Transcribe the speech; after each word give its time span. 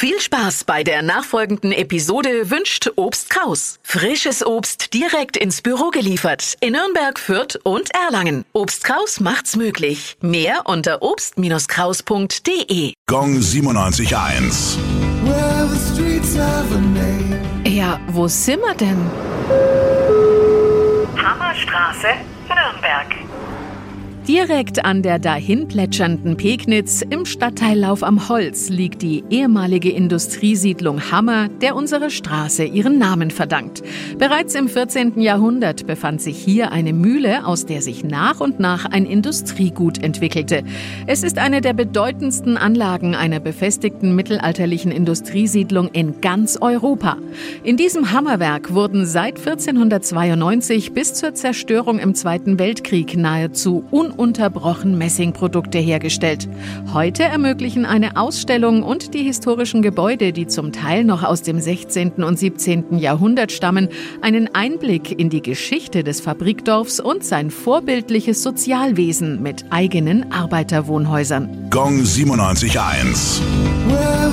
Viel 0.00 0.20
Spaß 0.20 0.62
bei 0.62 0.84
der 0.84 1.02
nachfolgenden 1.02 1.72
Episode 1.72 2.50
wünscht 2.50 2.88
Obst 2.94 3.30
Kraus. 3.30 3.80
Frisches 3.82 4.46
Obst 4.46 4.94
direkt 4.94 5.36
ins 5.36 5.60
Büro 5.60 5.90
geliefert 5.90 6.56
in 6.60 6.74
Nürnberg, 6.74 7.18
Fürth 7.18 7.58
und 7.64 7.92
Erlangen. 7.92 8.44
Obst 8.52 8.84
Kraus 8.84 9.18
macht's 9.18 9.56
möglich. 9.56 10.16
Mehr 10.20 10.66
unter 10.66 11.02
obst-kraus.de. 11.02 12.92
Gong 13.08 13.38
97.1. 13.40 14.76
Well, 15.24 15.66
the 15.66 15.76
streets 15.92 16.38
have 16.38 16.72
a 16.72 16.78
name. 16.78 17.40
Ja, 17.66 17.98
wo 18.12 18.28
sind 18.28 18.60
wir 18.60 18.74
denn? 18.76 19.04
Hammerstraße, 21.16 22.06
Nürnberg. 22.46 23.27
Direkt 24.28 24.84
an 24.84 25.02
der 25.02 25.18
dahin 25.18 25.68
plätschernden 25.68 26.36
Pegnitz 26.36 27.00
im 27.00 27.24
Stadtteillauf 27.24 28.02
am 28.02 28.28
Holz 28.28 28.68
liegt 28.68 29.00
die 29.00 29.24
ehemalige 29.30 29.90
Industriesiedlung 29.90 31.10
Hammer, 31.10 31.48
der 31.48 31.74
unsere 31.74 32.10
Straße 32.10 32.64
ihren 32.64 32.98
Namen 32.98 33.30
verdankt. 33.30 33.82
Bereits 34.18 34.54
im 34.54 34.68
14. 34.68 35.18
Jahrhundert 35.22 35.86
befand 35.86 36.20
sich 36.20 36.36
hier 36.36 36.72
eine 36.72 36.92
Mühle, 36.92 37.46
aus 37.46 37.64
der 37.64 37.80
sich 37.80 38.04
nach 38.04 38.40
und 38.40 38.60
nach 38.60 38.84
ein 38.84 39.06
Industriegut 39.06 40.04
entwickelte. 40.04 40.62
Es 41.06 41.22
ist 41.22 41.38
eine 41.38 41.62
der 41.62 41.72
bedeutendsten 41.72 42.58
Anlagen 42.58 43.14
einer 43.14 43.40
befestigten 43.40 44.14
mittelalterlichen 44.14 44.92
Industriesiedlung 44.92 45.88
in 45.94 46.20
ganz 46.20 46.58
Europa. 46.60 47.16
In 47.64 47.78
diesem 47.78 48.12
Hammerwerk 48.12 48.74
wurden 48.74 49.06
seit 49.06 49.38
1492 49.38 50.92
bis 50.92 51.14
zur 51.14 51.32
Zerstörung 51.32 51.98
im 51.98 52.14
Zweiten 52.14 52.58
Weltkrieg 52.58 53.16
nahezu 53.16 53.84
ununterbrochen 54.18 54.98
Messingprodukte 54.98 55.78
hergestellt. 55.78 56.48
Heute 56.92 57.22
ermöglichen 57.22 57.86
eine 57.86 58.16
Ausstellung 58.16 58.82
und 58.82 59.14
die 59.14 59.22
historischen 59.22 59.80
Gebäude, 59.80 60.32
die 60.32 60.46
zum 60.46 60.72
Teil 60.72 61.04
noch 61.04 61.22
aus 61.22 61.42
dem 61.42 61.60
16. 61.60 62.22
und 62.24 62.38
17. 62.38 62.98
Jahrhundert 62.98 63.52
stammen, 63.52 63.88
einen 64.20 64.54
Einblick 64.54 65.18
in 65.18 65.30
die 65.30 65.40
Geschichte 65.42 66.04
des 66.04 66.20
Fabrikdorfs 66.20 67.00
und 67.00 67.24
sein 67.24 67.50
vorbildliches 67.50 68.42
Sozialwesen 68.42 69.42
mit 69.42 69.64
eigenen 69.70 70.30
Arbeiterwohnhäusern. 70.30 71.68
Gong 71.70 72.02
97.1. 72.02 73.40
Well, 73.88 74.32